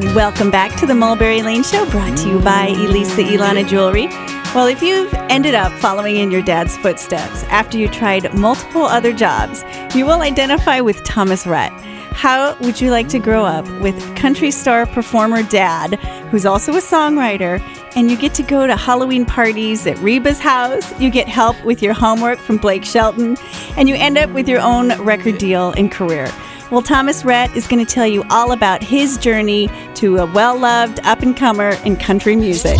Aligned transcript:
Welcome 0.00 0.50
back 0.50 0.80
to 0.80 0.86
the 0.86 0.94
Mulberry 0.94 1.42
Lane 1.42 1.62
Show, 1.62 1.84
brought 1.90 2.16
to 2.18 2.28
you 2.30 2.40
by 2.40 2.68
Elisa 2.68 3.20
Ilana 3.20 3.68
Jewelry. 3.68 4.06
Well, 4.54 4.66
if 4.66 4.80
you've 4.80 5.12
ended 5.28 5.54
up 5.54 5.70
following 5.72 6.16
in 6.16 6.30
your 6.30 6.40
dad's 6.40 6.74
footsteps 6.78 7.44
after 7.44 7.76
you 7.76 7.86
tried 7.86 8.32
multiple 8.32 8.80
other 8.80 9.12
jobs, 9.12 9.62
you 9.94 10.06
will 10.06 10.22
identify 10.22 10.80
with 10.80 11.04
Thomas 11.04 11.46
Rhett. 11.46 11.70
How 12.12 12.56
would 12.60 12.80
you 12.80 12.90
like 12.90 13.08
to 13.08 13.18
grow 13.18 13.44
up 13.44 13.68
with 13.82 14.16
country 14.16 14.50
star 14.50 14.86
performer 14.86 15.42
dad, 15.42 15.96
who's 16.30 16.46
also 16.46 16.72
a 16.72 16.80
songwriter, 16.80 17.60
and 17.94 18.10
you 18.10 18.16
get 18.16 18.32
to 18.34 18.42
go 18.42 18.66
to 18.66 18.76
Halloween 18.76 19.26
parties 19.26 19.86
at 19.86 19.98
Reba's 19.98 20.40
house, 20.40 20.98
you 20.98 21.10
get 21.10 21.28
help 21.28 21.62
with 21.62 21.82
your 21.82 21.92
homework 21.92 22.38
from 22.38 22.56
Blake 22.56 22.86
Shelton, 22.86 23.36
and 23.76 23.86
you 23.86 23.96
end 23.96 24.16
up 24.16 24.30
with 24.30 24.48
your 24.48 24.60
own 24.60 24.98
record 25.02 25.36
deal 25.36 25.72
and 25.72 25.92
career? 25.92 26.32
Well, 26.70 26.82
Thomas 26.82 27.24
Rhett 27.24 27.56
is 27.56 27.66
going 27.66 27.84
to 27.84 27.92
tell 27.94 28.06
you 28.06 28.22
all 28.30 28.52
about 28.52 28.80
his 28.80 29.18
journey 29.18 29.68
to 29.96 30.18
a 30.18 30.26
well 30.26 30.56
loved 30.56 31.00
up 31.00 31.22
and 31.22 31.36
comer 31.36 31.70
in 31.84 31.96
country 31.96 32.36
music. 32.36 32.78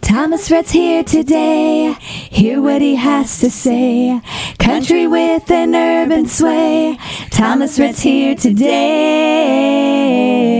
Thomas 0.00 0.50
Rhett's 0.50 0.70
here 0.70 1.04
today. 1.04 1.92
Hear 2.00 2.62
what 2.62 2.80
he 2.80 2.96
has 2.96 3.38
to 3.40 3.50
say. 3.50 4.22
Country 4.58 5.06
with 5.06 5.50
an 5.50 5.74
urban 5.74 6.28
sway. 6.28 6.96
Thomas 7.30 7.78
Rhett's 7.78 8.00
here 8.00 8.34
today. 8.34 8.64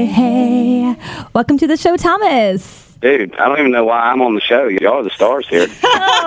Hey. 0.04 0.96
Welcome 1.32 1.56
to 1.56 1.66
the 1.66 1.78
show, 1.78 1.96
Thomas. 1.96 2.89
Dude, 3.00 3.34
I 3.36 3.48
don't 3.48 3.58
even 3.58 3.72
know 3.72 3.84
why 3.84 3.98
I'm 3.98 4.20
on 4.20 4.34
the 4.34 4.42
show. 4.42 4.66
Y'all 4.68 4.98
are 4.98 5.02
the 5.02 5.10
stars 5.10 5.48
here. 5.48 5.66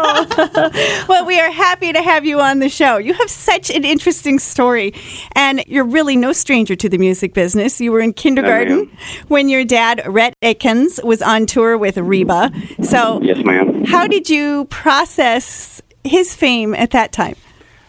Oh. 0.05 1.05
Well, 1.07 1.25
we 1.25 1.39
are 1.39 1.51
happy 1.51 1.93
to 1.93 2.01
have 2.01 2.25
you 2.25 2.39
on 2.39 2.59
the 2.59 2.69
show. 2.69 2.97
You 2.97 3.13
have 3.13 3.29
such 3.29 3.69
an 3.69 3.83
interesting 3.85 4.39
story, 4.39 4.93
and 5.33 5.63
you're 5.67 5.85
really 5.85 6.15
no 6.15 6.33
stranger 6.33 6.75
to 6.75 6.89
the 6.89 6.97
music 6.97 7.33
business. 7.33 7.79
You 7.79 7.91
were 7.91 7.99
in 7.99 8.13
kindergarten 8.13 8.91
when 9.27 9.49
your 9.49 9.63
dad, 9.65 10.01
Rhett 10.05 10.33
Akins, 10.41 10.99
was 11.03 11.21
on 11.21 11.45
tour 11.45 11.77
with 11.77 11.97
Reba. 11.97 12.51
So, 12.83 13.21
yes, 13.21 13.43
ma'am. 13.45 13.85
how 13.85 14.07
did 14.07 14.29
you 14.29 14.65
process 14.65 15.81
his 16.03 16.35
fame 16.35 16.73
at 16.75 16.91
that 16.91 17.11
time? 17.11 17.35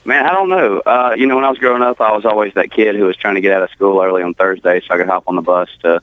Man, 0.06 0.27
I 0.27 0.33
don't 0.33 0.50
know. 0.50 0.80
Uh, 0.80 1.14
you 1.16 1.27
know, 1.27 1.36
when 1.36 1.44
I 1.44 1.48
was 1.48 1.58
growing 1.58 1.83
up, 1.83 2.00
I 2.00 2.12
was 2.12 2.27
always 2.27 2.52
that 2.55 2.70
kid 2.70 2.94
who 2.94 3.05
was 3.05 3.16
trying 3.16 3.36
to 3.36 3.41
get 3.41 3.52
out 3.52 3.62
of 3.62 3.70
school 3.70 4.02
early 4.02 4.22
on 4.22 4.34
Thursday 4.34 4.80
so 4.80 4.94
I 4.94 4.98
could 4.98 5.06
hop 5.06 5.24
on 5.27 5.34
the 5.34 5.42
bus 5.42 5.70
to 5.80 6.02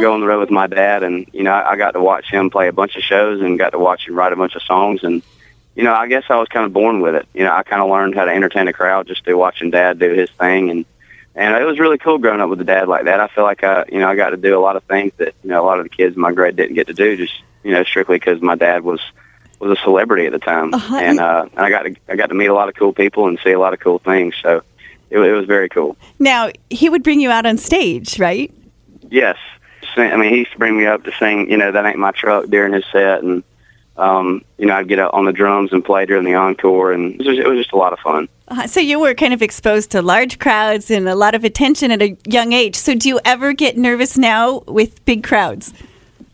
go 0.00 0.12
on 0.12 0.20
the 0.20 0.26
road 0.26 0.40
with 0.40 0.50
my 0.50 0.66
dad. 0.66 1.02
And, 1.02 1.26
you 1.32 1.42
know, 1.42 1.52
I, 1.52 1.70
I 1.70 1.76
got 1.76 1.92
to 1.92 2.00
watch 2.00 2.30
him 2.30 2.50
play 2.50 2.68
a 2.68 2.72
bunch 2.72 2.96
of 2.96 3.02
shows 3.02 3.40
and 3.40 3.58
got 3.58 3.70
to 3.70 3.78
watch 3.78 4.06
him 4.06 4.14
write 4.14 4.34
a 4.34 4.36
bunch 4.36 4.56
of 4.56 4.62
songs. 4.62 5.04
And, 5.04 5.22
you 5.74 5.84
know, 5.84 5.94
I 5.94 6.06
guess 6.06 6.24
I 6.28 6.36
was 6.36 6.48
kind 6.48 6.66
of 6.66 6.74
born 6.74 7.00
with 7.00 7.14
it. 7.14 7.26
You 7.32 7.44
know, 7.44 7.52
I 7.52 7.62
kind 7.62 7.80
of 7.80 7.88
learned 7.88 8.14
how 8.14 8.26
to 8.26 8.30
entertain 8.30 8.68
a 8.68 8.74
crowd 8.74 9.06
just 9.06 9.24
through 9.24 9.38
watching 9.38 9.70
dad 9.70 9.98
do 9.98 10.12
his 10.12 10.30
thing. 10.30 10.68
And, 10.70 10.84
and 11.34 11.56
it 11.56 11.64
was 11.64 11.78
really 11.78 11.96
cool 11.96 12.18
growing 12.18 12.42
up 12.42 12.50
with 12.50 12.60
a 12.60 12.64
dad 12.64 12.88
like 12.88 13.06
that. 13.06 13.20
I 13.20 13.28
feel 13.28 13.44
like 13.44 13.64
I, 13.64 13.86
you 13.90 14.00
know, 14.00 14.08
I 14.08 14.16
got 14.16 14.30
to 14.30 14.36
do 14.36 14.58
a 14.58 14.60
lot 14.60 14.76
of 14.76 14.82
things 14.84 15.12
that, 15.16 15.34
you 15.42 15.48
know, 15.48 15.64
a 15.64 15.66
lot 15.66 15.78
of 15.78 15.86
the 15.86 15.90
kids 15.90 16.14
in 16.14 16.20
my 16.20 16.32
grade 16.32 16.56
didn't 16.56 16.74
get 16.74 16.88
to 16.88 16.94
do 16.94 17.16
just, 17.16 17.40
you 17.62 17.72
know, 17.72 17.84
strictly 17.84 18.16
because 18.16 18.42
my 18.42 18.54
dad 18.54 18.84
was, 18.84 19.00
was 19.60 19.78
a 19.78 19.82
celebrity 19.82 20.26
at 20.26 20.32
the 20.32 20.38
time. 20.38 20.74
Uh-huh. 20.74 20.96
And, 20.96 21.20
uh, 21.20 21.46
and 21.52 21.60
I 21.60 21.70
got 21.70 21.82
to, 21.82 21.94
I 22.08 22.16
got 22.16 22.28
to 22.28 22.34
meet 22.34 22.46
a 22.46 22.54
lot 22.54 22.68
of 22.68 22.74
cool 22.74 22.92
people 22.92 23.28
and 23.28 23.38
see 23.44 23.52
a 23.52 23.58
lot 23.58 23.74
of 23.74 23.80
cool 23.80 23.98
things. 23.98 24.34
So 24.42 24.62
it, 25.10 25.18
it 25.18 25.32
was 25.32 25.46
very 25.46 25.68
cool. 25.68 25.96
Now, 26.18 26.50
he 26.70 26.88
would 26.88 27.02
bring 27.02 27.20
you 27.20 27.30
out 27.30 27.46
on 27.46 27.58
stage, 27.58 28.18
right? 28.18 28.52
Yes. 29.10 29.36
I 29.96 30.16
mean, 30.16 30.32
he 30.32 30.38
used 30.40 30.52
to 30.52 30.58
bring 30.58 30.78
me 30.78 30.86
up 30.86 31.04
to 31.04 31.12
sing, 31.18 31.50
you 31.50 31.56
know, 31.56 31.72
That 31.72 31.84
Ain't 31.84 31.98
My 31.98 32.12
Truck 32.12 32.46
during 32.46 32.72
his 32.72 32.84
set. 32.90 33.22
And, 33.22 33.42
um, 33.96 34.44
you 34.56 34.66
know, 34.66 34.74
I'd 34.74 34.88
get 34.88 34.98
out 34.98 35.12
on 35.12 35.24
the 35.26 35.32
drums 35.32 35.72
and 35.72 35.84
play 35.84 36.06
during 36.06 36.24
the 36.24 36.34
encore. 36.34 36.92
And 36.92 37.14
it 37.14 37.18
was 37.18 37.26
just, 37.26 37.38
it 37.40 37.48
was 37.48 37.58
just 37.58 37.72
a 37.72 37.76
lot 37.76 37.92
of 37.92 37.98
fun. 37.98 38.28
Uh, 38.48 38.66
so 38.66 38.80
you 38.80 38.98
were 38.98 39.14
kind 39.14 39.34
of 39.34 39.42
exposed 39.42 39.90
to 39.90 40.00
large 40.00 40.38
crowds 40.38 40.90
and 40.90 41.08
a 41.08 41.14
lot 41.14 41.34
of 41.34 41.44
attention 41.44 41.90
at 41.90 42.00
a 42.00 42.16
young 42.24 42.52
age. 42.52 42.76
So 42.76 42.94
do 42.94 43.08
you 43.08 43.20
ever 43.24 43.52
get 43.52 43.76
nervous 43.76 44.16
now 44.16 44.60
with 44.66 45.04
big 45.04 45.22
crowds? 45.22 45.74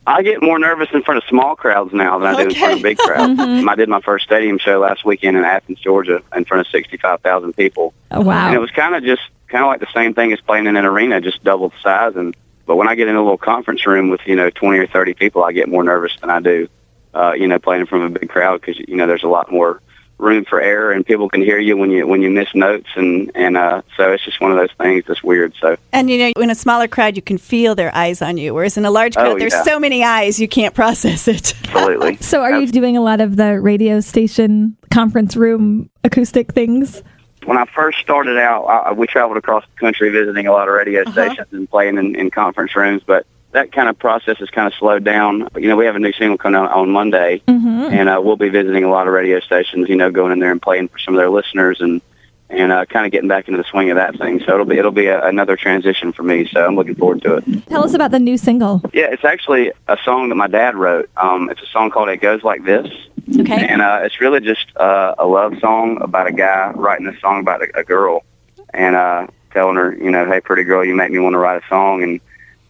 I 0.07 0.23
get 0.23 0.41
more 0.41 0.59
nervous 0.59 0.89
in 0.93 1.03
front 1.03 1.19
of 1.19 1.29
small 1.29 1.57
crowds 1.57 1.93
now 1.93 2.19
than 2.19 2.35
I 2.35 2.43
do 2.43 2.49
in 2.49 2.55
front 2.55 2.75
of 2.75 2.83
big 2.83 2.97
crowds. 2.97 3.39
I 3.41 3.75
did 3.75 3.89
my 3.89 4.01
first 4.01 4.25
stadium 4.25 4.59
show 4.59 4.79
last 4.79 5.05
weekend 5.05 5.37
in 5.37 5.45
Athens, 5.45 5.81
Georgia, 5.81 6.23
in 6.35 6.45
front 6.45 6.61
of 6.61 6.71
65,000 6.71 7.55
people. 7.55 7.93
Oh, 8.13 8.21
wow. 8.21 8.47
And 8.47 8.55
it 8.55 8.61
was 8.61 8.71
kind 8.71 8.95
of 8.95 9.03
just 9.03 9.23
kind 9.49 9.65
of 9.65 9.69
like 9.69 9.81
the 9.81 9.93
same 9.93 10.15
thing 10.15 10.33
as 10.33 10.41
playing 10.41 10.67
in 10.67 10.77
an 10.77 10.85
arena, 10.85 11.21
just 11.21 11.43
double 11.43 11.71
the 11.71 11.79
size. 11.83 12.15
And 12.15 12.37
but 12.67 12.77
when 12.77 12.89
I 12.89 12.95
get 12.95 13.09
in 13.09 13.17
a 13.17 13.23
little 13.23 13.39
conference 13.39 13.85
room 13.87 14.09
with 14.09 14.21
you 14.27 14.37
know 14.37 14.49
20 14.51 14.79
or 14.79 14.87
30 14.87 15.15
people, 15.15 15.43
I 15.43 15.53
get 15.53 15.69
more 15.69 15.83
nervous 15.83 16.17
than 16.21 16.31
I 16.31 16.41
do, 16.41 16.69
uh, 17.13 17.33
you 17.33 17.49
know, 17.49 17.59
playing 17.59 17.81
in 17.81 17.87
front 17.87 18.05
of 18.05 18.15
a 18.15 18.19
big 18.19 18.29
crowd 18.29 18.61
because 18.61 18.79
you 18.79 18.97
know 18.97 19.09
there's 19.09 19.25
a 19.25 19.29
lot 19.29 19.51
more 19.51 19.81
room 20.19 20.45
for 20.47 20.61
error 20.61 20.93
and 20.93 21.05
people 21.05 21.29
can 21.29 21.43
hear 21.43 21.59
you 21.59 21.77
when 21.77 21.91
you 21.91 22.07
when 22.07 22.23
you 22.23 22.31
miss 22.31 22.55
notes 22.55 22.89
and 22.97 23.31
and 23.35 23.57
uh, 23.57 23.83
so 23.97 24.13
it's 24.13 24.25
just 24.25 24.41
one 24.41 24.51
of 24.51 24.57
those 24.57 24.73
things 24.79 25.05
that's 25.07 25.23
weird. 25.23 25.53
So 25.61 25.77
And 25.93 26.09
you 26.11 26.19
know, 26.19 26.33
in 26.43 26.51
a 26.51 26.55
smaller 26.55 26.89
crowd, 26.89 27.17
you 27.17 27.23
can 27.23 27.37
feel 27.39 27.75
their 27.75 27.95
eyes 27.95 28.23
on 28.23 28.39
you, 28.39 28.55
whereas 28.55 28.77
in 28.79 28.85
a 28.87 28.91
large 28.91 29.15
crowd, 29.15 29.27
Oh, 29.27 29.39
there's 29.39 29.53
yeah. 29.53 29.63
so 29.65 29.79
many 29.79 30.03
eyes 30.03 30.41
you 30.41 30.49
can't 30.49 30.75
process 30.75 31.29
it. 31.29 31.55
absolutely. 31.69 32.17
So, 32.21 32.41
are 32.43 32.59
you 32.61 32.67
doing 32.69 32.97
a 32.97 33.03
lot 33.03 33.21
of 33.21 33.37
the 33.37 33.61
radio 33.61 34.01
station 34.01 34.77
conference 34.91 35.37
room 35.37 35.91
acoustic 36.05 36.53
things? 36.53 37.03
when 37.45 37.59
I 37.59 37.65
first 37.67 37.99
started 38.01 38.39
out, 38.39 38.65
I, 38.65 38.93
we 38.93 39.07
traveled 39.07 39.37
across 39.39 39.65
the 39.73 39.79
country 39.79 40.09
visiting 40.11 40.49
a 40.49 40.53
lot 40.53 40.67
of 40.67 40.75
radio 40.75 41.03
Uh-huh. 41.03 41.13
stations 41.13 41.47
and 41.53 41.71
playing 41.71 41.97
in, 41.99 42.17
in 42.17 42.29
conference 42.31 42.75
rooms. 42.75 43.03
But 43.07 43.25
that 43.53 43.73
kind 43.73 43.89
of 43.89 43.99
process 43.99 44.39
has 44.39 44.51
kind 44.51 44.67
of 44.67 44.75
slowed 44.75 45.05
down. 45.05 45.49
You 45.57 45.69
know, 45.69 45.77
we 45.77 45.87
have 45.87 45.97
a 45.97 45.99
new 45.99 46.13
single 46.13 46.37
coming 46.37 46.61
out 46.61 46.73
on 46.73 46.91
Monday, 46.91 47.43
and 47.47 48.09
uh, 48.09 48.21
we'll 48.23 48.37
be 48.37 48.49
visiting 48.49 48.85
a 48.85 48.91
lot 48.91 49.07
of 49.07 49.15
radio 49.15 49.41
stations. 49.41 49.89
You 49.89 49.97
know, 49.97 50.11
going 50.11 50.33
in 50.33 50.39
there 50.39 50.53
and 50.53 50.61
playing 50.61 50.89
for 50.89 50.99
some 50.99 51.15
of 51.15 51.19
their 51.19 51.31
listeners 51.31 51.81
and 51.81 52.03
and 52.49 52.71
uh, 52.71 52.85
kind 52.87 53.05
of 53.07 53.13
getting 53.13 53.29
back 53.29 53.49
into 53.49 53.59
the 53.59 53.69
swing 53.69 53.91
of 53.91 53.97
that 53.97 54.17
thing. 54.19 54.41
So 54.41 54.55
it'll 54.55 54.67
be 54.67 54.79
it'll 54.79 54.91
be 54.93 55.07
a, 55.07 55.25
another 55.27 55.57
transition 55.57 56.13
for 56.13 56.23
me. 56.23 56.47
So 56.47 56.65
I'm 56.65 56.77
looking 56.77 56.95
forward 56.95 57.23
to 57.23 57.37
it. 57.37 57.67
Tell 57.67 57.85
us 57.85 57.95
about 57.95 58.11
the 58.11 58.19
new 58.19 58.37
single. 58.37 58.83
Yeah, 58.93 59.07
it's 59.11 59.25
actually 59.25 59.73
a 59.89 59.97
song 60.05 60.29
that 60.29 60.37
my 60.37 60.49
dad 60.49 60.77
wrote. 60.77 61.11
Um, 61.17 61.51
it's 61.51 61.63
a 61.63 61.67
song 61.67 61.91
called 61.91 62.09
"It 62.09 62.19
Goes 62.19 62.43
Like 62.43 62.65
This." 62.65 62.89
Okay. 63.29 63.67
And 63.67 63.83
uh, 63.83 64.01
it's 64.03 64.21
really 64.21 64.41
just 64.41 64.67
uh, 64.77 65.15
a 65.19 65.27
love 65.27 65.59
song 65.59 65.99
about 66.01 66.29
a 66.29 66.33
guy 66.33 66.71
writing 66.75 67.09
a 67.09 67.19
song 67.19 67.41
about 67.41 67.63
a, 67.63 67.81
a 67.81 67.85
girl 67.85 68.25
and 68.73 68.95
uh, 68.95 69.27
telling 69.51 69.77
her, 69.77 69.97
you 69.97 70.11
know, 70.11 70.27
hey, 70.27 70.41
pretty 70.41 70.63
girl, 70.63 70.85
you 70.85 70.95
make 70.95 71.11
me 71.11 71.19
want 71.19 71.35
to 71.35 71.39
write 71.39 71.63
a 71.63 71.67
song. 71.69 72.03
And 72.05 72.21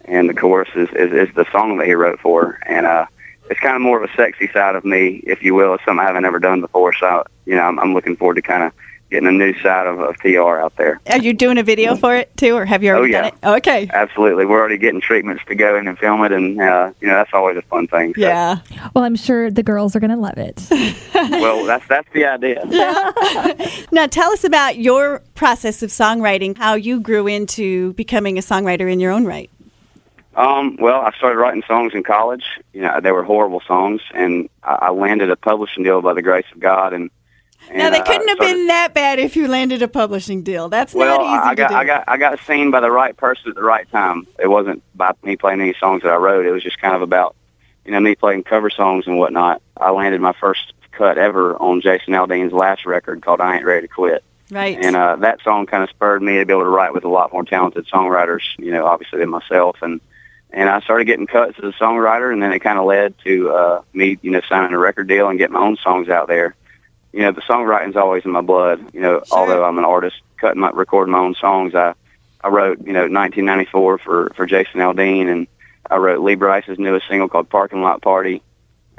and 0.07 0.29
the 0.29 0.33
chorus 0.33 0.69
is, 0.75 0.89
is, 0.89 1.11
is 1.29 1.35
the 1.35 1.45
song 1.51 1.77
that 1.77 1.87
he 1.87 1.93
wrote 1.93 2.19
for. 2.19 2.59
And 2.65 2.85
uh, 2.85 3.05
it's 3.49 3.59
kind 3.59 3.75
of 3.75 3.81
more 3.81 4.01
of 4.03 4.09
a 4.09 4.13
sexy 4.15 4.47
side 4.51 4.75
of 4.75 4.85
me, 4.85 5.21
if 5.25 5.43
you 5.43 5.53
will. 5.53 5.73
It's 5.75 5.85
something 5.85 6.03
I 6.03 6.07
haven't 6.07 6.25
ever 6.25 6.39
done 6.39 6.61
before. 6.61 6.93
So, 6.93 7.23
you 7.45 7.55
know, 7.55 7.63
I'm, 7.63 7.79
I'm 7.79 7.93
looking 7.93 8.15
forward 8.15 8.35
to 8.35 8.41
kind 8.41 8.63
of 8.63 8.71
getting 9.09 9.29
a 9.29 9.31
new 9.31 9.53
side 9.61 9.87
of, 9.87 9.99
of 10.01 10.17
TR 10.17 10.59
out 10.59 10.75
there. 10.75 10.99
Are 11.09 11.17
you 11.17 11.31
doing 11.31 11.57
a 11.57 11.63
video 11.63 11.95
for 11.95 12.13
it 12.17 12.35
too, 12.35 12.57
or 12.57 12.65
have 12.65 12.83
you 12.83 12.89
already 12.91 13.15
Oh, 13.15 13.19
yeah. 13.21 13.29
done 13.29 13.39
it? 13.41 13.57
Okay. 13.59 13.89
Absolutely. 13.93 14.45
We're 14.45 14.59
already 14.59 14.77
getting 14.77 14.99
treatments 14.99 15.43
to 15.47 15.55
go 15.55 15.77
in 15.77 15.87
and 15.87 15.97
film 15.97 16.25
it. 16.25 16.33
And, 16.33 16.59
uh, 16.59 16.91
you 16.99 17.07
know, 17.07 17.13
that's 17.13 17.29
always 17.33 17.55
a 17.55 17.61
fun 17.61 17.87
thing. 17.87 18.13
So, 18.15 18.19
Yeah. 18.21 18.57
Well, 18.93 19.05
I'm 19.05 19.15
sure 19.15 19.49
the 19.49 19.63
girls 19.63 19.95
are 19.95 20.01
going 20.01 20.09
to 20.11 20.17
love 20.17 20.37
it. 20.37 20.67
Well, 21.17 21.65
that's, 21.65 21.85
that's 21.87 22.07
the 22.13 22.25
idea. 22.25 22.63
Now, 23.91 24.05
tell 24.07 24.31
us 24.31 24.43
about 24.43 24.77
your 24.77 25.23
process 25.35 25.81
of 25.81 25.89
songwriting, 25.89 26.57
how 26.57 26.75
you 26.75 26.99
grew 26.99 27.25
into 27.27 27.93
becoming 27.93 28.37
a 28.37 28.41
songwriter 28.41 28.91
in 28.91 28.99
your 28.99 29.11
own 29.11 29.25
right. 29.25 29.49
Um, 30.37 30.77
well, 30.79 31.01
I 31.01 31.11
started 31.17 31.37
writing 31.39 31.63
songs 31.67 31.93
in 31.95 32.03
college. 32.03 32.43
You 32.71 32.81
know, 32.81 32.99
they 33.01 33.11
were 33.11 33.23
horrible 33.23 33.61
songs, 33.67 34.01
and 34.13 34.49
I, 34.63 34.73
I 34.83 34.89
landed 34.91 35.31
a 35.31 35.35
publishing 35.35 35.83
deal 35.83 36.01
by 36.01 36.13
the 36.13 36.21
grace 36.21 36.45
of 36.53 36.59
God. 36.59 36.93
And, 36.93 37.09
and 37.69 37.79
now, 37.79 37.89
they 37.89 37.99
uh, 37.99 38.03
couldn't 38.03 38.27
have 38.27 38.37
started- 38.37 38.53
been 38.55 38.67
that 38.67 38.93
bad 38.93 39.17
if 39.17 39.35
you 39.35 39.47
landed 39.47 39.81
a 39.81 39.87
publishing 39.87 40.43
deal. 40.43 40.69
That's 40.69 40.93
Well, 40.93 41.17
not 41.17 41.25
easy 41.25 41.49
I 41.51 41.55
got 41.55 41.67
to 41.69 41.73
do. 41.73 41.77
I 41.79 41.85
got 41.85 42.03
I 42.07 42.17
got 42.17 42.39
seen 42.45 42.69
by 42.69 42.81
the 42.81 42.91
right 42.91 43.17
person 43.17 43.49
at 43.49 43.55
the 43.55 43.63
right 43.63 43.89
time. 43.91 44.27
It 44.37 44.47
wasn't 44.47 44.83
by 44.95 45.11
me 45.23 45.37
playing 45.37 45.59
any 45.59 45.73
songs 45.79 46.03
that 46.03 46.11
I 46.13 46.17
wrote. 46.17 46.45
It 46.45 46.51
was 46.51 46.61
just 46.63 46.79
kind 46.79 46.95
of 46.95 47.01
about 47.01 47.35
you 47.83 47.91
know 47.91 47.99
me 47.99 48.13
playing 48.13 48.43
cover 48.43 48.69
songs 48.69 49.07
and 49.07 49.17
whatnot. 49.17 49.63
I 49.75 49.89
landed 49.89 50.21
my 50.21 50.33
first 50.33 50.71
cut 50.91 51.17
ever 51.17 51.55
on 51.55 51.81
Jason 51.81 52.13
Aldean's 52.13 52.53
last 52.53 52.85
record 52.85 53.23
called 53.23 53.41
"I 53.41 53.55
Ain't 53.55 53.65
Ready 53.65 53.87
to 53.87 53.93
Quit." 53.93 54.23
right. 54.51 54.77
And 54.79 54.95
uh, 54.95 55.15
that 55.17 55.41
song 55.43 55.65
kind 55.65 55.81
of 55.83 55.89
spurred 55.89 56.21
me 56.21 56.37
to 56.37 56.45
be 56.45 56.53
able 56.53 56.61
to 56.63 56.69
write 56.69 56.93
with 56.93 57.05
a 57.05 57.09
lot 57.09 57.33
more 57.33 57.43
talented 57.43 57.87
songwriters, 57.87 58.43
you 58.59 58.71
know, 58.71 58.85
obviously 58.85 59.17
than 59.19 59.29
myself. 59.29 59.77
And 59.81 59.99
and 60.51 60.69
I 60.69 60.79
started 60.81 61.05
getting 61.05 61.27
cuts 61.27 61.57
as 61.57 61.63
a 61.63 61.77
songwriter, 61.77 62.31
and 62.31 62.41
then 62.41 62.51
it 62.53 62.59
kind 62.59 62.79
of 62.79 62.85
led 62.85 63.15
to 63.25 63.49
uh, 63.51 63.81
me, 63.93 64.17
you 64.21 64.31
know, 64.31 64.41
signing 64.47 64.73
a 64.73 64.77
record 64.77 65.07
deal 65.07 65.27
and 65.29 65.37
getting 65.37 65.53
my 65.53 65.59
own 65.61 65.77
songs 65.77 66.09
out 66.09 66.27
there. 66.27 66.55
You 67.13 67.21
know, 67.21 67.31
the 67.31 67.41
songwriting's 67.41 67.95
always 67.95 68.25
in 68.25 68.31
my 68.31 68.41
blood. 68.41 68.93
You 68.93 69.01
know, 69.01 69.21
Sure. 69.25 69.37
although 69.39 69.63
I'm 69.63 69.77
an 69.77 69.85
artist, 69.85 70.17
cutting 70.37 70.61
my 70.61 70.69
recording 70.69 71.11
my 71.11 71.19
own 71.19 71.35
songs, 71.35 71.75
I 71.75 71.93
I 72.41 72.49
wrote, 72.49 72.79
you 72.79 72.93
know, 72.93 73.07
1994 73.07 73.97
for 73.97 74.29
for 74.35 74.45
Jason 74.45 74.79
Aldean, 74.79 75.29
and 75.29 75.47
I 75.89 75.97
wrote 75.97 76.21
Lee 76.21 76.35
Brice's 76.35 76.77
newest 76.77 77.07
single 77.07 77.27
called 77.27 77.49
Parking 77.49 77.81
Lot 77.81 78.01
Party, 78.01 78.41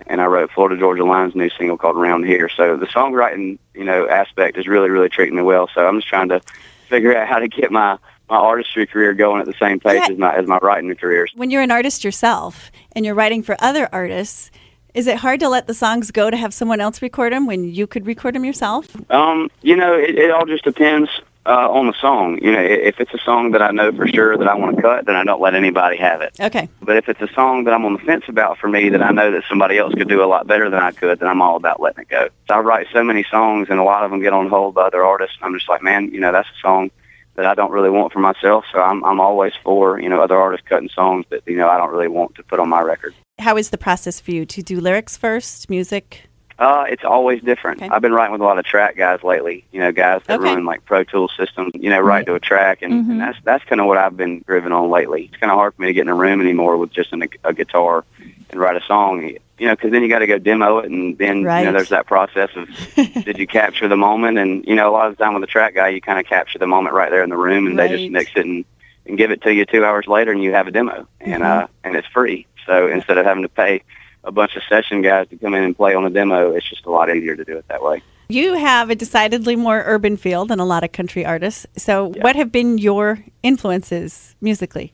and 0.07 0.21
I 0.21 0.27
wrote 0.27 0.51
Florida 0.51 0.77
Georgia 0.79 1.05
Line's 1.05 1.35
new 1.35 1.49
single 1.51 1.77
called 1.79 1.97
Around 1.97 2.25
Here. 2.25 2.49
So 2.49 2.77
the 2.77 2.87
songwriting, 2.87 3.59
you 3.75 3.85
know, 3.85 4.09
aspect 4.09 4.59
is 4.59 4.67
really, 4.67 4.91
really 4.91 5.09
treating 5.09 5.37
me 5.37 5.43
well. 5.43 5.69
So 5.73 5.87
I'm 5.87 5.99
just 5.99 6.09
trying 6.09 6.29
to 6.31 6.41
figure 6.89 7.17
out 7.17 7.29
how 7.29 7.39
to 7.39 7.49
get 7.49 7.71
my 7.71 7.99
my 8.31 8.37
artistry 8.37 8.87
career 8.87 9.15
going 9.15 9.41
at 9.41 9.47
the 9.47 9.55
same 9.61 9.81
pace 9.81 10.03
Yeah. 10.07 10.13
as 10.13 10.19
my 10.19 10.35
as 10.35 10.47
my 10.47 10.59
writing 10.59 10.95
career. 10.95 11.27
when 11.35 11.51
you're 11.51 11.63
an 11.63 11.71
artist 11.71 12.05
yourself 12.05 12.71
and 12.93 13.05
you're 13.05 13.15
writing 13.15 13.43
for 13.43 13.57
other 13.61 13.89
artists, 13.93 14.51
is 14.95 15.07
it 15.07 15.17
hard 15.19 15.41
to 15.41 15.49
let 15.49 15.67
the 15.67 15.75
songs 15.75 16.11
go 16.11 16.31
to 16.31 16.37
have 16.37 16.53
someone 16.53 16.81
else 16.81 17.01
record 17.03 17.33
them 17.33 17.47
when 17.47 17.65
you 17.65 17.87
could 17.87 18.07
record 18.07 18.35
them 18.35 18.45
yourself? 18.45 18.87
Um, 19.11 19.51
you 19.63 19.77
know, 19.77 19.95
it, 19.95 20.19
it 20.19 20.31
all 20.31 20.47
just 20.47 20.65
depends. 20.65 21.11
Uh, 21.47 21.67
on 21.71 21.87
the 21.87 21.95
song, 21.99 22.39
you 22.43 22.53
know, 22.53 22.61
if 22.61 23.01
it's 23.01 23.15
a 23.15 23.19
song 23.25 23.53
that 23.53 23.63
I 23.63 23.71
know 23.71 23.91
for 23.91 24.07
sure 24.07 24.37
that 24.37 24.47
I 24.47 24.55
want 24.55 24.77
to 24.77 24.83
cut, 24.83 25.07
then 25.07 25.17
I 25.17 25.25
don't 25.25 25.41
let 25.41 25.55
anybody 25.55 25.97
have 25.97 26.21
it. 26.21 26.37
Okay. 26.39 26.69
But 26.83 26.99
if 26.99 27.09
it's 27.09 27.23
a 27.23 27.29
song 27.33 27.65
that 27.65 27.73
I'm 27.73 27.87
on 27.87 27.95
the 27.95 28.01
fence 28.01 28.25
about 28.29 28.59
for 28.59 28.69
me 28.69 28.91
that 28.91 29.01
I 29.01 29.13
know 29.13 29.31
that 29.31 29.45
somebody 29.49 29.79
else 29.79 29.95
could 29.95 30.09
do 30.09 30.23
a 30.23 30.27
lot 30.27 30.47
better 30.47 30.69
than 30.69 30.81
I 30.83 30.91
could, 30.91 31.21
then 31.21 31.27
I'm 31.29 31.41
all 31.41 31.57
about 31.57 31.81
letting 31.81 32.03
it 32.03 32.09
go. 32.11 32.29
So 32.49 32.55
I 32.57 32.59
write 32.59 32.89
so 32.93 33.03
many 33.03 33.25
songs, 33.31 33.69
and 33.71 33.81
a 33.81 33.83
lot 33.83 34.05
of 34.05 34.11
them 34.11 34.21
get 34.21 34.35
on 34.35 34.49
hold 34.51 34.75
by 34.75 34.83
other 34.89 35.03
artists. 35.03 35.37
And 35.41 35.47
I'm 35.47 35.55
just 35.59 35.71
like, 35.71 35.83
man, 35.83 36.11
you 36.13 36.21
know, 36.21 36.33
that's 36.33 36.49
a 36.49 36.61
song 36.61 36.91
that 37.39 37.47
I 37.47 37.55
don't 37.55 37.71
really 37.71 37.89
want 37.89 38.13
for 38.13 38.19
myself. 38.19 38.65
So 38.73 38.81
I'm 38.81 39.03
I'm 39.05 39.21
always 39.21 39.53
for 39.63 40.01
you 40.01 40.09
know 40.09 40.21
other 40.21 40.37
artists 40.37 40.67
cutting 40.69 40.91
songs 40.91 41.25
that 41.31 41.43
you 41.47 41.57
know 41.57 41.69
I 41.69 41.79
don't 41.79 41.91
really 41.91 42.09
want 42.09 42.35
to 42.35 42.43
put 42.43 42.59
on 42.59 42.69
my 42.69 42.83
record. 42.83 43.15
How 43.39 43.57
is 43.57 43.71
the 43.71 43.79
process 43.79 44.21
for 44.21 44.33
you 44.33 44.45
to 44.45 44.63
do 44.63 44.81
lyrics 44.81 45.17
first, 45.17 45.71
music? 45.71 46.28
Uh, 46.59 46.85
it's 46.89 47.05
always 47.05 47.41
different. 47.41 47.81
Okay. 47.83 47.89
I've 47.89 48.03
been 48.03 48.13
writing 48.13 48.33
with 48.33 48.41
a 48.41 48.45
lot 48.45 48.59
of 48.59 48.65
track 48.65 48.97
guys 48.97 49.23
lately. 49.23 49.65
You 49.71 49.79
know, 49.81 49.93
guys 49.93 50.23
that 50.27 50.41
Okay. 50.41 50.55
run 50.55 50.65
like 50.65 50.85
Pro 50.85 51.05
Tools 51.05 51.33
systems. 51.37 51.71
You 51.75 51.89
know, 51.91 52.01
write 52.01 52.27
to 52.27 52.35
a 52.35 52.41
track, 52.41 52.83
and, 52.83 52.93
Mhm. 52.93 53.11
and 53.13 53.21
that's 53.21 53.39
that's 53.45 53.65
kind 53.65 53.81
of 53.81 53.87
what 53.87 53.97
I've 53.97 54.17
been 54.17 54.43
driven 54.47 54.73
on 54.73 54.91
lately. 54.91 55.29
It's 55.31 55.37
kind 55.41 55.53
of 55.53 55.57
hard 55.59 55.75
for 55.75 55.83
me 55.83 55.89
to 55.89 55.93
get 55.95 56.03
in 56.03 56.09
a 56.09 56.15
room 56.15 56.41
anymore 56.41 56.77
with 56.77 56.91
just 56.93 57.13
an, 57.13 57.23
a 57.45 57.53
guitar 57.53 58.05
and 58.51 58.59
write 58.61 58.75
a 58.77 58.85
song. 58.87 59.23
You 59.61 59.67
know, 59.67 59.75
because 59.77 59.93
then 59.93 60.03
you 60.03 60.09
got 60.09 60.19
to 60.21 60.27
go 60.27 60.39
demo 60.39 60.79
it, 60.79 60.91
and 60.91 61.17
then 61.17 61.39
you 61.39 61.45
know 61.45 61.73
there's 61.73 61.91
that 61.91 62.07
process 62.07 62.51
of 62.57 62.69
did 63.25 63.39
you 63.39 63.47
capture 63.47 63.87
the 63.87 63.97
moment? 63.97 64.39
And 64.39 64.65
you 64.67 64.75
know, 64.75 64.91
a 64.91 64.93
lot 64.93 65.07
of 65.09 65.17
the 65.17 65.23
time 65.23 65.35
with 65.35 65.45
a 65.45 65.49
track 65.49 65.75
guy, 65.75 65.89
you 65.91 66.01
kind 66.01 66.19
of 66.19 66.27
capture 66.27 66.59
the 66.59 66.67
moment 66.67 66.93
right 66.95 67.11
there 67.11 67.23
in 67.23 67.31
the 67.31 67.37
room, 67.37 67.69
and 67.69 67.79
they 67.79 67.87
just 67.89 68.11
mix 68.11 68.33
it 68.35 68.45
and, 68.45 68.65
and 69.07 69.17
give 69.17 69.31
it 69.31 69.43
to 69.43 69.55
you 69.55 69.65
two 69.65 69.85
hours 69.85 70.09
later, 70.09 70.33
and 70.33 70.43
you 70.43 70.53
have 70.55 70.67
a 70.67 70.73
demo, 70.73 71.07
and 71.21 71.45
uh, 71.45 71.67
and 71.85 71.95
it's 71.95 72.09
free. 72.09 72.47
So 72.67 72.89
instead 72.89 73.17
of 73.17 73.25
having 73.27 73.45
to 73.45 73.49
pay 73.49 73.83
a 74.25 74.33
bunch 74.33 74.57
of 74.57 74.63
session 74.69 75.03
guys 75.03 75.29
to 75.29 75.37
come 75.37 75.55
in 75.55 75.63
and 75.63 75.77
play 75.77 75.95
on 75.95 76.05
a 76.05 76.11
demo, 76.11 76.53
it's 76.53 76.69
just 76.69 76.85
a 76.87 76.91
lot 76.91 77.15
easier 77.15 77.37
to 77.37 77.45
do 77.45 77.57
it 77.57 77.67
that 77.69 77.83
way. 77.83 78.03
You 78.29 78.55
have 78.55 78.91
a 78.91 78.95
decidedly 78.95 79.57
more 79.57 79.83
urban 79.87 80.17
feel 80.17 80.45
than 80.45 80.61
a 80.61 80.65
lot 80.67 80.85
of 80.85 80.93
country 80.93 81.25
artists. 81.25 81.67
So, 81.77 82.13
Yeah. 82.15 82.23
what 82.25 82.37
have 82.37 82.53
been 82.53 82.77
your 82.79 83.21
influences 83.43 84.35
musically? 84.41 84.93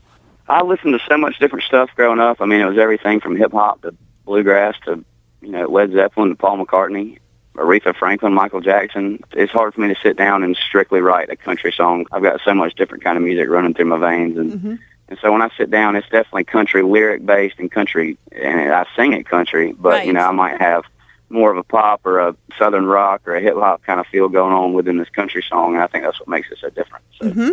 I 0.48 0.62
listened 0.62 0.92
to 0.92 1.00
so 1.08 1.16
much 1.16 1.38
different 1.38 1.64
stuff 1.64 1.90
growing 1.96 2.20
up. 2.20 2.40
I 2.40 2.46
mean, 2.46 2.60
it 2.60 2.66
was 2.66 2.78
everything 2.78 3.20
from 3.20 3.34
hip 3.36 3.52
hop 3.52 3.82
to 3.82 3.94
bluegrass 4.24 4.76
to 4.84 5.04
you 5.40 5.50
know 5.50 5.66
Led 5.66 5.92
Zeppelin 5.92 6.28
to 6.30 6.34
Paul 6.36 6.64
McCartney, 6.64 7.18
Aretha 7.56 7.94
Franklin, 7.96 8.34
Michael 8.34 8.60
Jackson. 8.60 9.20
It's 9.32 9.52
hard 9.52 9.74
for 9.74 9.80
me 9.80 9.88
to 9.88 10.00
sit 10.00 10.16
down 10.16 10.42
and 10.44 10.56
strictly 10.56 11.00
write 11.00 11.30
a 11.30 11.36
country 11.36 11.72
song. 11.72 12.06
I've 12.12 12.22
got 12.22 12.40
so 12.44 12.54
much 12.54 12.74
different 12.74 13.02
kind 13.04 13.16
of 13.16 13.24
music 13.24 13.48
running 13.48 13.74
through 13.74 13.86
my 13.86 13.98
veins, 13.98 14.36
and 14.38 14.52
Mhm. 14.52 14.78
And 15.08 15.18
so 15.20 15.32
when 15.32 15.42
I 15.42 15.50
sit 15.56 15.70
down, 15.70 15.96
it's 15.96 16.08
definitely 16.08 16.44
country 16.44 16.82
lyric 16.82 17.24
based 17.24 17.56
and 17.58 17.70
country, 17.70 18.16
and 18.32 18.72
I 18.72 18.86
sing 18.96 19.12
it 19.12 19.26
country, 19.28 19.72
but 19.72 19.90
Right. 19.90 20.06
you 20.06 20.12
know 20.12 20.26
I 20.26 20.32
might 20.32 20.60
have 20.60 20.84
more 21.30 21.50
of 21.50 21.56
a 21.56 21.62
pop 21.64 22.04
or 22.04 22.20
a 22.20 22.36
southern 22.58 22.86
rock 22.86 23.22
or 23.26 23.34
a 23.34 23.40
hip 23.40 23.54
hop 23.56 23.82
kind 23.82 23.98
of 23.98 24.06
feel 24.06 24.28
going 24.28 24.52
on 24.52 24.72
within 24.72 24.98
this 24.98 25.08
country 25.08 25.42
song, 25.48 25.74
and 25.74 25.82
I 25.82 25.86
think 25.86 26.04
that's 26.04 26.20
what 26.20 26.28
makes 26.28 26.50
it 26.50 26.58
so 26.60 26.70
different. 26.70 27.04
So. 27.20 27.30
hmm 27.30 27.50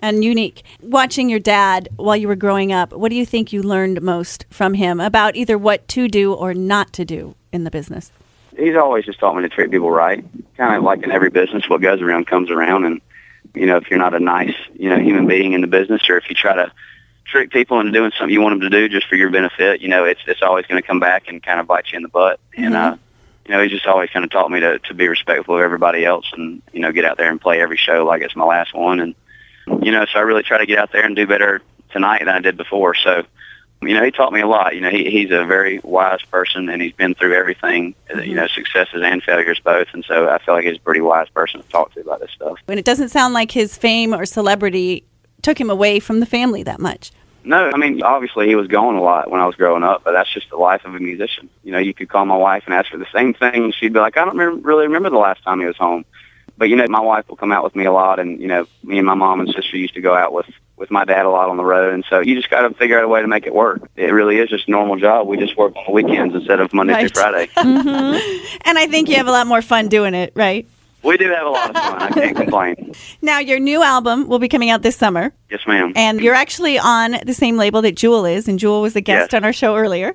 And 0.00 0.24
unique. 0.24 0.62
Watching 0.82 1.28
your 1.28 1.40
dad 1.40 1.88
while 1.96 2.16
you 2.16 2.28
were 2.28 2.36
growing 2.36 2.72
up, 2.72 2.92
what 2.92 3.08
do 3.08 3.16
you 3.16 3.26
think 3.26 3.52
you 3.52 3.62
learned 3.62 4.00
most 4.02 4.44
from 4.50 4.74
him 4.74 5.00
about 5.00 5.34
either 5.36 5.56
what 5.58 5.88
to 5.88 6.06
do 6.08 6.32
or 6.34 6.54
not 6.54 6.92
to 6.94 7.04
do 7.04 7.34
in 7.52 7.64
the 7.64 7.70
business? 7.70 8.12
he's 8.56 8.74
always 8.74 9.04
just 9.04 9.20
taught 9.20 9.36
me 9.36 9.42
to 9.42 9.48
treat 9.48 9.70
people 9.70 9.88
right. 9.90 10.24
Kind 10.56 10.74
of 10.74 10.82
like 10.82 11.04
in 11.04 11.12
every 11.12 11.30
business, 11.30 11.68
what 11.68 11.80
goes 11.80 12.00
around 12.02 12.26
comes 12.26 12.50
around. 12.50 12.84
And, 12.86 13.00
you 13.54 13.66
know, 13.66 13.76
if 13.76 13.90
you're 13.90 13.98
not 13.98 14.14
a 14.14 14.20
nice, 14.20 14.54
you 14.74 14.90
know, 14.90 14.98
human 14.98 15.26
being 15.26 15.52
in 15.52 15.60
the 15.60 15.66
business 15.66 16.08
or 16.08 16.16
if 16.16 16.28
you 16.28 16.34
try 16.34 16.54
to 16.54 16.72
trick 17.24 17.50
people 17.50 17.80
into 17.80 17.92
doing 17.92 18.10
something 18.16 18.32
you 18.32 18.40
want 18.40 18.58
them 18.58 18.70
to 18.70 18.76
do 18.76 18.88
just 18.88 19.06
for 19.06 19.16
your 19.16 19.30
benefit, 19.30 19.80
you 19.80 19.88
know, 19.88 20.04
it's, 20.04 20.20
it's 20.26 20.42
always 20.42 20.66
going 20.66 20.80
to 20.80 20.86
come 20.86 21.00
back 21.00 21.28
and 21.28 21.42
kind 21.42 21.60
of 21.60 21.66
bite 21.66 21.86
you 21.92 21.96
in 21.96 22.02
the 22.02 22.08
butt. 22.08 22.40
And, 22.56 22.74
uh, 22.74 22.96
you 23.46 23.54
know, 23.54 23.62
he 23.62 23.68
just 23.68 23.86
always 23.86 24.10
kind 24.10 24.24
of 24.24 24.30
taught 24.30 24.50
me 24.50 24.60
to, 24.60 24.78
to 24.78 24.94
be 24.94 25.08
respectful 25.08 25.56
of 25.56 25.62
everybody 25.62 26.04
else 26.04 26.26
and, 26.36 26.62
you 26.72 26.80
know, 26.80 26.92
get 26.92 27.04
out 27.04 27.16
there 27.16 27.30
and 27.30 27.40
play 27.40 27.60
every 27.60 27.76
show 27.76 28.04
like 28.04 28.22
it's 28.22 28.36
my 28.36 28.44
last 28.44 28.74
one. 28.74 29.00
And, 29.00 29.14
you 29.82 29.92
know, 29.92 30.04
so 30.06 30.18
I 30.18 30.22
really 30.22 30.42
try 30.42 30.58
to 30.58 30.66
get 30.66 30.78
out 30.78 30.92
there 30.92 31.04
and 31.04 31.16
do 31.16 31.26
better 31.26 31.62
tonight 31.90 32.20
than 32.20 32.28
I 32.28 32.40
did 32.40 32.56
before. 32.56 32.94
So, 32.94 33.24
you 33.82 33.94
know, 33.94 34.04
he 34.04 34.10
taught 34.10 34.32
me 34.32 34.40
a 34.40 34.46
lot. 34.46 34.74
You 34.74 34.80
know, 34.80 34.90
he, 34.90 35.10
he's 35.10 35.30
a 35.30 35.44
very 35.44 35.80
wise 35.82 36.22
person, 36.30 36.68
and 36.68 36.82
he's 36.82 36.92
been 36.92 37.14
through 37.14 37.34
everything. 37.34 37.94
Uh, 38.12 38.20
you 38.20 38.34
know, 38.34 38.44
mm-hmm. 38.44 38.54
successes 38.54 39.02
and 39.04 39.22
failures 39.22 39.60
both, 39.62 39.88
and 39.92 40.04
so 40.04 40.28
I 40.28 40.38
feel 40.38 40.54
like 40.54 40.64
he's 40.64 40.76
a 40.76 40.80
pretty 40.80 41.00
wise 41.00 41.28
person 41.28 41.62
to 41.62 41.68
talk 41.68 41.92
to 41.94 42.00
about 42.00 42.20
this 42.20 42.30
stuff. 42.32 42.58
And 42.66 42.78
it 42.78 42.84
doesn't 42.84 43.10
sound 43.10 43.34
like 43.34 43.52
his 43.52 43.76
fame 43.76 44.14
or 44.14 44.26
celebrity 44.26 45.04
took 45.42 45.60
him 45.60 45.70
away 45.70 46.00
from 46.00 46.20
the 46.20 46.26
family 46.26 46.62
that 46.64 46.80
much. 46.80 47.12
No, 47.44 47.70
I 47.72 47.78
mean, 47.78 48.02
obviously 48.02 48.48
he 48.48 48.56
was 48.56 48.66
going 48.66 48.98
a 48.98 49.02
lot 49.02 49.30
when 49.30 49.40
I 49.40 49.46
was 49.46 49.54
growing 49.54 49.82
up, 49.82 50.02
but 50.04 50.12
that's 50.12 50.30
just 50.32 50.50
the 50.50 50.56
life 50.56 50.84
of 50.84 50.94
a 50.94 51.00
musician. 51.00 51.48
You 51.62 51.72
know, 51.72 51.78
you 51.78 51.94
could 51.94 52.08
call 52.08 52.26
my 52.26 52.36
wife 52.36 52.64
and 52.66 52.74
ask 52.74 52.90
her 52.90 52.98
the 52.98 53.06
same 53.14 53.32
thing, 53.32 53.64
and 53.64 53.74
she'd 53.74 53.92
be 53.92 54.00
like, 54.00 54.16
I 54.16 54.24
don't 54.24 54.36
really 54.36 54.86
remember 54.86 55.08
the 55.08 55.18
last 55.18 55.42
time 55.44 55.60
he 55.60 55.66
was 55.66 55.76
home. 55.76 56.04
But, 56.58 56.68
you 56.68 56.76
know, 56.76 56.84
my 56.88 57.00
wife 57.00 57.28
will 57.28 57.36
come 57.36 57.52
out 57.52 57.62
with 57.62 57.76
me 57.76 57.84
a 57.84 57.92
lot, 57.92 58.18
and, 58.18 58.40
you 58.40 58.48
know, 58.48 58.66
me 58.82 58.98
and 58.98 59.06
my 59.06 59.14
mom 59.14 59.40
and 59.40 59.48
sister 59.48 59.76
used 59.76 59.94
to 59.94 60.00
go 60.00 60.14
out 60.14 60.32
with, 60.32 60.46
with 60.78 60.90
my 60.90 61.04
dad 61.04 61.26
a 61.26 61.30
lot 61.30 61.48
on 61.48 61.56
the 61.56 61.64
road, 61.64 61.92
and 61.94 62.04
so 62.08 62.20
you 62.20 62.34
just 62.36 62.50
got 62.50 62.62
to 62.68 62.74
figure 62.74 62.96
out 62.98 63.04
a 63.04 63.08
way 63.08 63.20
to 63.20 63.26
make 63.28 63.46
it 63.46 63.54
work. 63.54 63.88
It 63.96 64.12
really 64.12 64.38
is 64.38 64.48
just 64.48 64.68
a 64.68 64.70
normal 64.70 64.96
job. 64.96 65.26
We 65.26 65.36
just 65.36 65.56
work 65.56 65.74
on 65.76 65.84
the 65.86 65.92
weekends 65.92 66.34
instead 66.34 66.60
of 66.60 66.72
Monday 66.72 66.92
Right. 66.94 67.12
through 67.12 67.20
Friday. 67.22 67.48
And 68.64 68.78
I 68.78 68.86
think 68.86 69.08
you 69.08 69.16
have 69.16 69.26
a 69.26 69.30
lot 69.32 69.46
more 69.46 69.62
fun 69.62 69.88
doing 69.88 70.14
it, 70.14 70.32
right? 70.34 70.66
we 71.04 71.16
do 71.16 71.28
have 71.30 71.46
a 71.46 71.50
lot 71.50 71.70
of 71.70 71.76
fun. 71.76 72.02
I 72.02 72.08
can't 72.10 72.36
complain. 72.36 72.92
Now, 73.22 73.38
your 73.38 73.60
new 73.60 73.82
album 73.82 74.28
will 74.28 74.40
be 74.40 74.48
coming 74.48 74.68
out 74.68 74.82
this 74.82 74.96
summer, 74.96 75.32
Yes, 75.48 75.60
ma'am. 75.66 75.92
and 75.96 76.20
you're 76.20 76.34
actually 76.34 76.76
on 76.78 77.16
the 77.24 77.32
same 77.34 77.56
label 77.56 77.80
that 77.82 77.94
Jewel 77.94 78.26
is, 78.26 78.48
and 78.48 78.58
Jewel 78.58 78.82
was 78.82 78.94
a 78.96 79.00
guest 79.00 79.32
Yes. 79.32 79.36
on 79.38 79.44
our 79.44 79.52
show 79.52 79.76
earlier. 79.76 80.14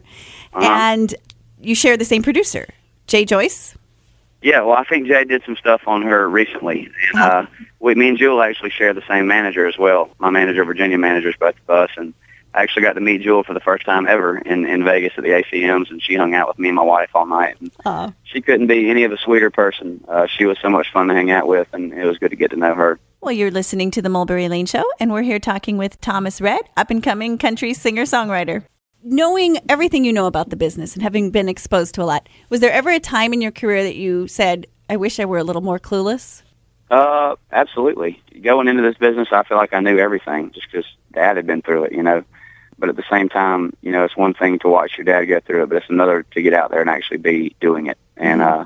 Uh-huh. 0.53 0.69
And 0.69 1.15
you 1.61 1.73
share 1.73 1.95
the 1.97 2.05
same 2.05 2.21
producer, 2.21 2.67
Jay 3.07 3.23
Joyce. 3.25 3.75
Yeah, 4.43 4.61
well, 4.61 4.75
I 4.77 4.83
think 4.83 5.07
Jay 5.07 5.23
did 5.23 5.41
some 5.45 5.55
stuff 5.55 5.81
on 5.87 6.01
her 6.01 6.29
recently, 6.29 6.89
and 7.13 7.19
uh, 7.21 7.45
we, 7.79 7.95
me 7.95 8.09
and 8.09 8.17
Jewel 8.17 8.41
actually 8.41 8.71
share 8.71 8.93
the 8.93 9.01
same 9.07 9.25
manager 9.25 9.65
as 9.65 9.77
well. 9.77 10.09
My 10.19 10.29
manager, 10.29 10.65
Virginia, 10.65 10.97
managers 10.97 11.35
both 11.39 11.55
of 11.65 11.69
us, 11.69 11.89
and 11.95 12.13
I 12.53 12.61
actually 12.61 12.83
got 12.83 12.93
to 12.93 12.99
meet 13.01 13.21
Jewel 13.21 13.43
for 13.43 13.53
the 13.53 13.61
first 13.61 13.85
time 13.85 14.05
ever 14.05 14.37
in 14.37 14.65
in 14.65 14.83
Vegas 14.83 15.13
at 15.17 15.23
the 15.23 15.29
ACMs, 15.29 15.89
and 15.89 16.03
she 16.03 16.15
hung 16.15 16.35
out 16.35 16.49
with 16.49 16.59
me 16.59 16.67
and 16.67 16.75
my 16.75 16.83
wife 16.83 17.09
all 17.15 17.25
night. 17.25 17.55
And 17.61 17.71
Uh, 17.85 18.11
she 18.23 18.41
couldn't 18.41 18.67
be 18.67 18.89
any 18.89 19.05
of 19.05 19.11
a 19.13 19.17
sweeter 19.17 19.49
person. 19.49 20.03
Uh, 20.07 20.27
she 20.27 20.45
was 20.45 20.57
so 20.61 20.69
much 20.69 20.91
fun 20.91 21.07
to 21.07 21.13
hang 21.13 21.31
out 21.31 21.47
with, 21.47 21.67
and 21.73 21.93
it 21.93 22.05
was 22.05 22.17
good 22.17 22.31
to 22.31 22.35
get 22.35 22.51
to 22.51 22.57
know 22.57 22.75
her. 22.75 22.99
well, 23.21 23.31
you're 23.31 23.49
listening 23.49 23.89
to 23.91 24.01
the 24.01 24.09
Mulberry 24.09 24.49
Lane 24.49 24.65
Show, 24.65 24.83
and 24.99 25.09
we're 25.11 25.21
here 25.23 25.39
talking 25.39 25.77
with 25.77 25.99
Thomas 26.01 26.41
Rhett, 26.41 26.67
up 26.75 26.89
and 26.91 27.01
coming 27.01 27.37
country 27.37 27.73
singer 27.73 28.03
songwriter. 28.03 28.65
Knowing 29.05 29.59
everything 29.67 30.05
you 30.05 30.13
know 30.13 30.27
about 30.27 30.49
the 30.49 30.55
business 30.55 30.93
and 30.93 31.03
having 31.03 31.29
been 31.29 31.49
exposed 31.49 31.93
to 31.93 32.01
a 32.01 32.05
lot, 32.05 32.29
was 32.49 32.61
there 32.61 32.71
ever 32.71 32.89
a 32.89 33.01
time 33.01 33.33
in 33.33 33.41
your 33.41 33.51
career 33.51 33.83
that 33.83 33.95
you 33.95 34.29
said, 34.29 34.65
I 34.89 34.95
wish 34.95 35.19
I 35.19 35.25
were 35.25 35.39
a 35.39 35.43
little 35.43 35.61
more 35.61 35.77
clueless? 35.77 36.41
Uh, 36.89 37.35
absolutely. 37.51 38.21
Going 38.41 38.69
into 38.69 38.81
this 38.81 38.95
business, 38.95 39.27
I 39.29 39.43
feel 39.43 39.57
like 39.57 39.73
I 39.73 39.81
knew 39.81 39.97
everything 39.97 40.51
just 40.51 40.67
because 40.71 40.85
Dad 41.11 41.35
had 41.35 41.45
been 41.45 41.61
through 41.61 41.83
it, 41.85 41.91
you 41.91 42.01
know. 42.01 42.23
But 42.79 42.87
at 42.87 42.95
the 42.95 43.03
same 43.11 43.27
time, 43.27 43.75
you 43.81 43.91
know, 43.91 44.05
it's 44.05 44.15
one 44.15 44.33
thing 44.35 44.59
to 44.59 44.69
watch 44.69 44.97
your 44.97 45.03
dad 45.03 45.25
go 45.25 45.41
through 45.41 45.63
it, 45.63 45.69
but 45.69 45.79
it's 45.79 45.89
another 45.89 46.23
to 46.23 46.41
get 46.41 46.53
out 46.53 46.71
there 46.71 46.79
and 46.79 46.89
actually 46.89 47.17
be 47.17 47.55
doing 47.59 47.87
it. 47.87 47.97
And 48.15 48.41
uh, 48.41 48.63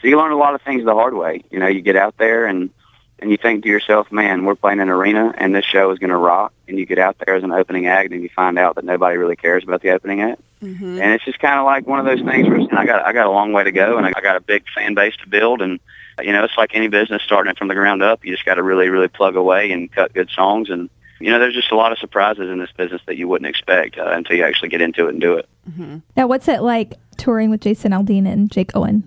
so 0.00 0.08
you 0.08 0.16
learn 0.16 0.32
a 0.32 0.36
lot 0.36 0.54
of 0.54 0.62
things 0.62 0.84
the 0.84 0.94
hard 0.94 1.12
way. 1.12 1.44
You 1.50 1.58
know, 1.58 1.66
you 1.66 1.82
get 1.82 1.96
out 1.96 2.16
there 2.16 2.46
and 2.46 2.70
and 3.18 3.30
you 3.30 3.36
think 3.36 3.62
to 3.62 3.68
yourself, 3.68 4.10
man, 4.10 4.44
we're 4.44 4.54
playing 4.54 4.80
an 4.80 4.88
arena 4.88 5.34
and 5.38 5.54
this 5.54 5.64
show 5.64 5.90
is 5.90 5.98
going 5.98 6.10
to 6.10 6.16
rock. 6.16 6.52
And 6.66 6.78
you 6.78 6.86
get 6.86 6.98
out 6.98 7.16
there 7.24 7.34
as 7.34 7.44
an 7.44 7.52
opening 7.52 7.86
act 7.86 8.12
and 8.12 8.22
you 8.22 8.28
find 8.28 8.58
out 8.58 8.74
that 8.76 8.84
nobody 8.84 9.16
really 9.16 9.36
cares 9.36 9.62
about 9.62 9.82
the 9.82 9.90
opening 9.90 10.20
act. 10.22 10.40
Mm-hmm. 10.62 11.00
And 11.00 11.12
it's 11.12 11.24
just 11.24 11.38
kind 11.38 11.58
of 11.58 11.66
like 11.66 11.86
one 11.86 11.98
of 11.98 12.06
those 12.06 12.22
things 12.22 12.48
where 12.48 12.60
I 12.78 12.86
got 12.86 13.04
I 13.04 13.12
got 13.12 13.26
a 13.26 13.30
long 13.30 13.52
way 13.52 13.64
to 13.64 13.72
go, 13.72 13.98
and 13.98 14.06
I 14.06 14.12
got 14.20 14.36
a 14.36 14.40
big 14.40 14.64
fan 14.74 14.94
base 14.94 15.14
to 15.18 15.28
build, 15.28 15.60
and 15.60 15.78
you 16.22 16.32
know 16.32 16.42
it's 16.42 16.56
like 16.56 16.74
any 16.74 16.88
business 16.88 17.22
starting 17.22 17.50
it 17.50 17.58
from 17.58 17.68
the 17.68 17.74
ground 17.74 18.02
up. 18.02 18.24
You 18.24 18.32
just 18.32 18.46
got 18.46 18.54
to 18.54 18.62
really 18.62 18.88
really 18.88 19.08
plug 19.08 19.36
away 19.36 19.72
and 19.72 19.92
cut 19.92 20.14
good 20.14 20.30
songs, 20.30 20.70
and 20.70 20.88
you 21.20 21.30
know 21.30 21.38
there's 21.38 21.54
just 21.54 21.70
a 21.70 21.76
lot 21.76 21.92
of 21.92 21.98
surprises 21.98 22.48
in 22.48 22.58
this 22.58 22.72
business 22.72 23.02
that 23.06 23.18
you 23.18 23.28
wouldn't 23.28 23.48
expect 23.48 23.98
uh, 23.98 24.08
until 24.12 24.36
you 24.36 24.44
actually 24.44 24.70
get 24.70 24.80
into 24.80 25.06
it 25.06 25.10
and 25.10 25.20
do 25.20 25.34
it. 25.34 25.46
mhm 25.70 26.00
Now, 26.16 26.26
what's 26.26 26.48
it 26.48 26.62
like 26.62 26.94
touring 27.18 27.50
with 27.50 27.60
Jason 27.60 27.92
Aldean 27.92 28.26
and 28.26 28.50
Jake 28.50 28.74
Owen? 28.74 29.04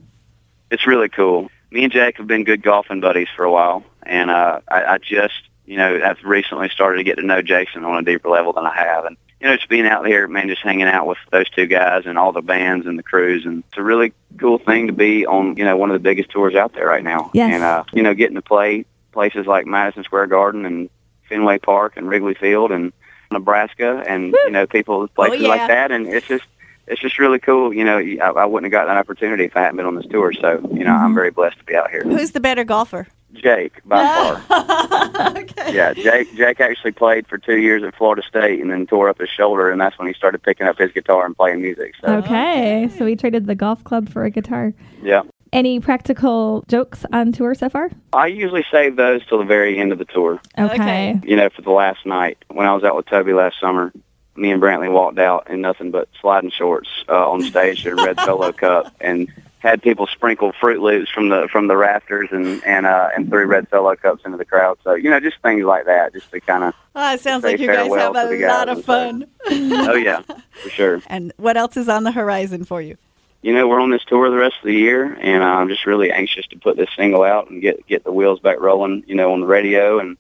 It's 0.69 0.85
really 0.85 1.09
cool. 1.09 1.49
Me 1.71 1.83
and 1.83 1.91
Jake 1.91 2.17
have 2.17 2.27
been 2.27 2.43
good 2.43 2.61
golfing 2.61 3.01
buddies 3.01 3.29
for 3.35 3.43
a 3.43 3.51
while, 3.51 3.83
and 4.07 4.29
uh, 4.29 4.61
I, 4.67 4.83
I 4.83 4.97
just 4.97 5.41
you 5.65 5.77
know 5.77 5.99
I've 6.03 6.23
recently 6.23 6.69
started 6.69 6.97
to 6.97 7.03
get 7.03 7.15
to 7.15 7.25
know 7.25 7.41
Jason 7.41 7.83
on 7.83 7.97
a 7.97 8.01
deeper 8.03 8.29
level 8.29 8.53
than 8.53 8.65
I 8.65 8.75
have, 8.75 9.05
and 9.05 9.17
you 9.39 9.47
know, 9.47 9.55
just 9.55 9.69
being 9.69 9.85
out 9.85 10.05
here, 10.07 10.27
man, 10.27 10.47
just 10.47 10.63
hanging 10.63 10.87
out 10.87 11.05
with 11.05 11.19
those 11.31 11.49
two 11.49 11.67
guys 11.67 12.03
and 12.05 12.17
all 12.17 12.31
the 12.31 12.41
bands 12.41 12.87
and 12.87 12.97
the 12.97 13.03
crews, 13.03 13.45
and 13.45 13.63
it's 13.67 13.77
a 13.77 13.83
really 13.83 14.13
cool 14.39 14.57
thing 14.57 14.87
to 14.87 14.93
be 14.93 15.25
on, 15.27 15.55
you 15.57 15.63
know, 15.63 15.77
one 15.77 15.91
of 15.91 15.93
the 15.93 15.99
biggest 15.99 16.29
tours 16.31 16.55
out 16.55 16.73
there 16.73 16.87
right 16.87 17.03
now. 17.03 17.29
Yes. 17.33 17.53
And 17.53 17.63
uh, 17.63 17.83
you 17.93 18.01
know, 18.01 18.15
getting 18.15 18.35
to 18.35 18.41
play 18.41 18.85
places 19.11 19.45
like 19.45 19.65
Madison 19.67 20.03
Square 20.03 20.27
Garden 20.27 20.65
and 20.65 20.89
Fenway 21.29 21.59
Park 21.59 21.97
and 21.97 22.09
Wrigley 22.09 22.33
Field 22.33 22.71
and 22.71 22.93
Nebraska, 23.31 24.03
and 24.07 24.33
you 24.45 24.51
know, 24.51 24.65
people 24.65 25.07
places 25.09 25.41
yeah. 25.41 25.49
like 25.49 25.67
that, 25.67 25.91
and 25.91 26.07
it's 26.07 26.27
just. 26.27 26.45
It's 26.89 27.01
just 27.01 27.19
really 27.19 27.37
cool, 27.39 27.73
you 27.73 27.83
know. 27.83 27.97
I, 27.97 28.29
I 28.29 28.45
wouldn't 28.45 28.71
have 28.71 28.71
gotten 28.71 28.95
that 28.95 28.97
opportunity 28.97 29.43
if 29.43 29.57
I 29.57 29.63
hadn't 29.63 29.75
been 29.75 29.85
on 29.85 29.95
this 29.95 30.05
tour. 30.05 30.31
So, 30.31 30.65
you 30.71 30.85
know, 30.85 30.95
I'm 30.95 31.13
very 31.13 31.31
blessed 31.31 31.57
to 31.57 31.65
be 31.65 31.75
out 31.75 31.91
here. 31.91 32.01
Who's 32.01 32.31
the 32.31 32.39
better 32.39 32.63
golfer? 32.63 33.09
Jake, 33.33 33.81
by 33.85 34.03
far. 34.47 35.31
okay. 35.37 35.75
Yeah, 35.75 35.93
Jake. 35.93 36.33
Jake 36.35 36.59
actually 36.59 36.91
played 36.93 37.27
for 37.27 37.37
two 37.37 37.57
years 37.57 37.83
at 37.83 37.95
Florida 37.95 38.21
State, 38.27 38.59
and 38.61 38.71
then 38.71 38.87
tore 38.87 39.09
up 39.09 39.19
his 39.19 39.29
shoulder, 39.29 39.69
and 39.69 39.79
that's 39.79 39.97
when 39.99 40.07
he 40.07 40.13
started 40.13 40.41
picking 40.41 40.65
up 40.67 40.77
his 40.77 40.91
guitar 40.91 41.25
and 41.25 41.35
playing 41.35 41.61
music. 41.61 41.93
So, 42.03 42.15
Okay, 42.17 42.89
so 42.97 43.05
we 43.05 43.15
traded 43.15 43.45
the 43.45 43.55
golf 43.55 43.83
club 43.83 44.09
for 44.09 44.23
a 44.23 44.29
guitar. 44.29 44.73
yeah, 45.03 45.23
Any 45.53 45.79
practical 45.79 46.63
jokes 46.67 47.05
on 47.11 47.31
tour 47.31 47.53
so 47.53 47.69
far? 47.69 47.89
I 48.13 48.27
usually 48.27 48.65
save 48.71 48.95
those 48.95 49.25
till 49.27 49.37
the 49.39 49.45
very 49.45 49.77
end 49.77 49.91
of 49.91 49.97
the 49.99 50.05
tour. 50.05 50.39
Okay. 50.57 50.73
Okay. 50.75 51.19
You 51.23 51.35
know, 51.35 51.49
for 51.49 51.61
the 51.61 51.71
last 51.71 52.05
night 52.05 52.37
when 52.49 52.65
I 52.65 52.73
was 52.73 52.83
out 52.83 52.95
with 52.95 53.05
Toby 53.07 53.33
last 53.33 53.59
summer, 53.59 53.91
me 54.35 54.51
and 54.51 54.61
Brantley 54.61 54.91
walked 54.91 55.19
out 55.19 55.49
in 55.49 55.61
nothing 55.61 55.91
but 55.91 56.07
sliding 56.21 56.51
shorts 56.51 56.89
uh, 57.09 57.29
on 57.29 57.41
stage 57.43 57.85
at 57.87 57.93
a 57.93 57.95
Red 57.95 58.19
Solo 58.21 58.51
Cup 58.63 58.95
and 59.01 59.31
had 59.59 59.81
people 59.81 60.07
sprinkle 60.07 60.53
Froot 60.53 60.81
Loops 60.81 61.09
from 61.09 61.29
the 61.29 61.47
from 61.51 61.67
the 61.67 61.75
rafters 61.75 62.29
and 62.31 62.63
and 62.63 62.85
uh, 62.85 63.09
and 63.15 63.29
three 63.29 63.45
Red 63.45 63.67
Solo 63.69 63.95
Cups 63.95 64.23
into 64.25 64.37
the 64.37 64.45
crowd. 64.45 64.77
So 64.83 64.93
you 64.93 65.09
know, 65.09 65.19
just 65.19 65.41
things 65.41 65.63
like 65.63 65.85
that, 65.85 66.13
just 66.13 66.31
to 66.31 66.39
kind 66.39 66.63
of. 66.63 66.73
Oh, 66.95 67.13
it 67.13 67.21
sounds 67.21 67.43
like 67.43 67.59
you 67.59 67.67
guys 67.67 67.93
have 67.93 68.15
a 68.15 68.47
lot 68.47 68.69
of 68.69 68.83
fun. 68.85 69.27
Oh 69.49 69.95
yeah, 69.95 70.21
for 70.51 70.69
sure. 70.69 71.01
and 71.07 71.33
what 71.37 71.57
else 71.57 71.77
is 71.77 71.89
on 71.89 72.03
the 72.03 72.11
horizon 72.11 72.63
for 72.63 72.81
you? 72.81 72.97
you 73.41 73.53
know, 73.53 73.67
we're 73.67 73.79
on 73.79 73.91
this 73.91 74.03
tour 74.03 74.29
the 74.29 74.35
rest 74.35 74.55
of 74.61 74.65
the 74.65 74.73
year, 74.73 75.13
and 75.21 75.43
uh, 75.43 75.47
I'm 75.47 75.69
just 75.69 75.85
really 75.85 76.11
anxious 76.11 76.47
to 76.47 76.57
put 76.57 76.75
this 76.75 76.89
single 76.95 77.23
out 77.23 77.49
and 77.49 77.61
get 77.61 77.85
get 77.87 78.03
the 78.03 78.11
wheels 78.11 78.39
back 78.39 78.59
rolling, 78.59 79.03
you 79.07 79.15
know, 79.15 79.31
on 79.31 79.41
the 79.41 79.47
radio 79.47 79.99
and 79.99 80.17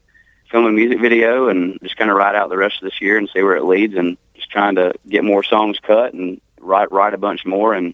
film 0.51 0.65
a 0.65 0.71
music 0.71 1.01
video, 1.01 1.49
and 1.49 1.79
just 1.81 1.97
kind 1.97 2.09
of 2.09 2.17
ride 2.17 2.35
out 2.35 2.49
the 2.49 2.57
rest 2.57 2.77
of 2.81 2.89
this 2.89 3.01
year 3.01 3.17
and 3.17 3.29
see 3.33 3.41
where 3.41 3.55
it 3.55 3.65
leads, 3.65 3.95
and 3.95 4.17
just 4.35 4.49
trying 4.49 4.75
to 4.75 4.93
get 5.07 5.23
more 5.23 5.43
songs 5.43 5.77
cut 5.81 6.13
and 6.13 6.39
write 6.59 6.91
write 6.91 7.13
a 7.13 7.17
bunch 7.17 7.45
more, 7.45 7.73
and 7.73 7.93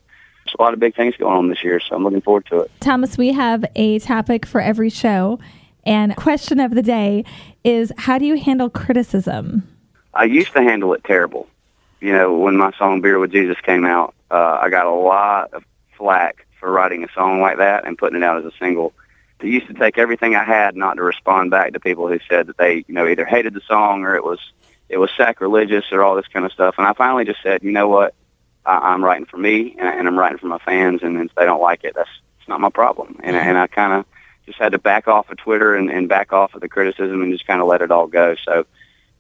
a 0.58 0.62
lot 0.62 0.74
of 0.74 0.80
big 0.80 0.96
things 0.96 1.16
going 1.16 1.36
on 1.36 1.50
this 1.50 1.64
year, 1.64 1.80
so 1.80 1.96
I'm 1.96 2.04
looking 2.04 2.22
forward 2.22 2.46
to 2.48 2.62
it. 2.62 2.72
Thomas, 2.80 3.18
we 3.18 3.34
have 3.34 3.66
a 3.76 4.00
topic 4.00 4.46
for 4.46 4.62
every 4.62 4.90
show. 4.90 5.40
And 5.86 6.16
question 6.16 6.60
of 6.60 6.76
the 6.76 6.82
day 6.82 7.26
is 7.64 7.92
how 7.98 8.18
do 8.18 8.26
you 8.26 8.38
handle 8.38 8.70
criticism? 8.70 9.68
I 10.14 10.26
used 10.26 10.54
to 10.54 10.62
handle 10.62 10.94
it 10.94 11.04
terrible. 11.04 11.48
You 12.00 12.14
know, 12.14 12.38
when 12.38 12.58
my 12.58 12.72
song 12.78 13.02
"Beer 13.02 13.20
with 13.20 13.32
Jesus" 13.32 13.58
came 13.62 13.86
out, 13.86 14.14
uh, 14.32 14.60
I 14.62 14.70
got 14.70 14.86
a 14.86 14.92
lot 14.92 15.54
of 15.54 15.64
flack 15.98 16.46
for 16.60 16.72
writing 16.72 17.04
a 17.04 17.12
song 17.14 17.42
like 17.42 17.58
that 17.58 17.86
and 17.86 17.98
putting 17.98 18.22
it 18.22 18.24
out 18.24 18.38
as 18.38 18.46
a 18.46 18.56
single. 18.58 18.94
It 19.42 19.48
used 19.48 19.68
to 19.68 19.74
take 19.74 19.98
everything 19.98 20.36
I 20.36 20.44
had 20.46 20.78
not 20.78 20.96
to 20.96 21.04
respond 21.04 21.52
back 21.52 21.74
to 21.74 21.80
people 21.80 22.08
who 22.08 22.20
said 22.30 22.48
that 22.48 22.58
they, 22.58 22.86
you 22.88 22.94
know, 22.94 23.06
either 23.08 23.26
hated 23.26 23.54
the 23.54 23.62
song 23.68 24.04
or 24.04 24.16
it 24.16 24.24
was 24.24 24.40
it 24.88 24.98
was 24.98 25.12
sacrilegious 25.18 25.86
or 25.92 26.04
all 26.04 26.16
this 26.16 26.28
kind 26.28 26.46
of 26.46 26.52
stuff. 26.52 26.76
And 26.78 26.88
I 26.88 26.94
finally 26.94 27.26
just 27.26 27.42
said, 27.42 27.64
you 27.64 27.72
know 27.72 27.90
what, 27.90 28.14
I, 28.66 28.94
I'm 28.94 29.04
writing 29.04 29.26
for 29.26 29.38
me 29.38 29.76
and, 29.78 29.88
and 29.88 30.08
I'm 30.08 30.18
writing 30.18 30.38
for 30.38 30.48
my 30.48 30.60
fans, 30.60 31.02
and 31.04 31.20
if 31.20 31.34
they 31.36 31.46
don't 31.46 31.62
like 31.62 31.84
it, 31.84 31.94
that's 31.96 32.10
it's 32.40 32.50
not 32.50 32.60
my 32.60 32.70
problem. 32.70 33.20
And 33.24 33.36
mm-hmm. 33.36 33.48
and 33.50 33.58
I 33.58 33.68
kind 33.68 33.94
of 33.94 34.06
just 34.46 34.60
had 34.60 34.74
to 34.74 34.78
back 34.78 35.08
off 35.08 35.30
of 35.30 35.38
Twitter 35.38 35.76
and, 35.76 35.90
and 35.90 36.10
back 36.10 36.34
off 36.34 36.54
of 36.54 36.62
the 36.62 36.68
criticism 36.68 37.22
and 37.22 37.32
just 37.32 37.48
kind 37.48 37.62
of 37.62 37.68
let 37.68 37.82
it 37.82 37.92
all 37.92 38.08
go. 38.08 38.36
So, 38.44 38.66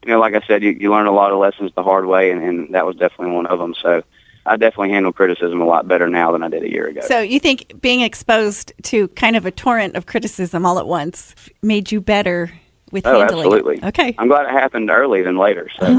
you 0.03 0.12
know, 0.12 0.19
like 0.19 0.35
I 0.35 0.41
said, 0.45 0.62
you, 0.63 0.71
you 0.71 0.91
learn 0.91 1.07
a 1.07 1.13
lot 1.13 1.31
of 1.31 1.39
lessons 1.39 1.71
the 1.75 1.83
hard 1.83 2.05
way, 2.05 2.31
and, 2.31 2.43
and 2.43 2.75
that 2.75 2.85
was 2.85 2.97
definitely 2.97 3.33
one 3.33 3.47
of 3.47 3.59
them. 3.59 3.73
So. 3.81 4.03
I 4.45 4.57
definitely 4.57 4.89
handle 4.89 5.13
criticism 5.13 5.62
a 5.62 5.65
lot 5.65 5.88
better 5.88 6.09
now 6.09 6.33
than 6.33 6.43
I 6.43 6.50
did 6.50 6.63
a 6.63 6.69
year 6.69 6.89
ago. 6.89 7.00
So 7.07 7.21
you 7.21 7.39
think 7.39 7.79
being 7.79 8.01
exposed 8.01 8.73
to 8.83 9.07
kind 9.07 9.38
of 9.38 9.45
a 9.45 9.51
torrent 9.51 9.95
of 9.95 10.05
criticism 10.05 10.65
all 10.65 10.79
at 10.79 10.85
once 10.85 11.33
made 11.62 11.93
you 11.93 12.01
better 12.01 12.51
with 12.93 13.05
Oh, 13.05 13.19
handling 13.19 13.45
absolutely. 13.47 13.77
it? 13.77 13.83
Okay. 13.85 14.15
I'm 14.17 14.27
glad 14.29 14.45
it 14.45 14.51
happened 14.51 14.89
early 14.89 15.21
than 15.23 15.38
later. 15.38 15.69
So 15.77 15.93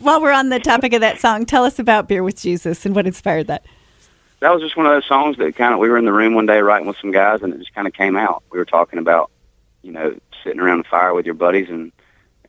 While 0.00 0.20
we're 0.20 0.32
on 0.32 0.48
the 0.48 0.58
topic 0.58 0.92
of 0.94 1.00
that 1.02 1.20
song, 1.20 1.46
tell 1.46 1.64
us 1.64 1.78
about 1.78 2.08
Beer 2.08 2.22
with 2.24 2.40
Jesus 2.40 2.84
and 2.84 2.94
what 2.96 3.06
inspired 3.06 3.46
that. 3.46 3.64
that 4.40 4.50
was 4.52 4.62
just 4.62 4.76
one 4.76 4.86
of 4.86 4.92
those 4.92 5.06
songs 5.06 5.36
that 5.36 5.54
kind 5.54 5.72
of 5.74 5.78
we 5.78 5.88
were 5.88 5.98
in 5.98 6.04
the 6.06 6.12
room 6.12 6.34
one 6.34 6.46
day 6.46 6.60
writing 6.60 6.88
with 6.88 6.96
some 7.00 7.12
guys, 7.12 7.42
and 7.42 7.54
it 7.54 7.58
just 7.58 7.74
kind 7.74 7.86
of 7.86 7.92
came 7.92 8.16
out. 8.16 8.42
We 8.50 8.58
were 8.58 8.64
talking 8.64 8.98
about, 8.98 9.30
you 9.82 9.92
know, 9.92 10.16
sitting 10.42 10.60
around 10.60 10.78
the 10.78 10.84
fire 10.84 11.14
with 11.14 11.26
your 11.26 11.34
buddies 11.34 11.68
and 11.68 11.92